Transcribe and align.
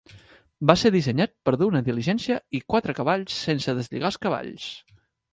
Va 0.69 0.75
ser 0.83 0.89
dissenyat 0.93 1.33
per 1.49 1.51
dur 1.61 1.67
una 1.71 1.81
diligència 1.89 2.37
i 2.59 2.61
quatre 2.75 2.95
cavalls 3.01 3.35
sense 3.49 3.75
deslligar 3.81 4.11
els 4.11 4.19
cavalls. 4.25 4.67